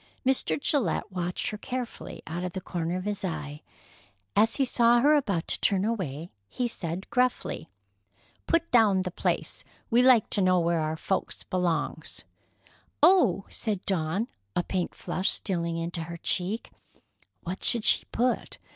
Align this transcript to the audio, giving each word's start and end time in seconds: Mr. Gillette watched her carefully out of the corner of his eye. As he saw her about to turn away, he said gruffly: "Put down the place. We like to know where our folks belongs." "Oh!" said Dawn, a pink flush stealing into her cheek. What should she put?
Mr. 0.25 0.59
Gillette 0.59 1.11
watched 1.11 1.51
her 1.51 1.59
carefully 1.59 2.23
out 2.25 2.43
of 2.43 2.53
the 2.53 2.59
corner 2.59 2.95
of 2.97 3.03
his 3.03 3.23
eye. 3.23 3.61
As 4.35 4.55
he 4.55 4.65
saw 4.65 4.99
her 4.99 5.13
about 5.13 5.47
to 5.49 5.59
turn 5.59 5.85
away, 5.85 6.31
he 6.49 6.67
said 6.67 7.07
gruffly: 7.11 7.69
"Put 8.47 8.71
down 8.71 9.03
the 9.03 9.11
place. 9.11 9.63
We 9.91 10.01
like 10.01 10.27
to 10.31 10.41
know 10.41 10.59
where 10.59 10.79
our 10.79 10.97
folks 10.97 11.43
belongs." 11.43 12.23
"Oh!" 13.03 13.45
said 13.49 13.85
Dawn, 13.85 14.27
a 14.55 14.63
pink 14.63 14.95
flush 14.95 15.29
stealing 15.29 15.77
into 15.77 16.01
her 16.05 16.17
cheek. 16.17 16.71
What 17.43 17.63
should 17.63 17.85
she 17.85 18.05
put? 18.05 18.57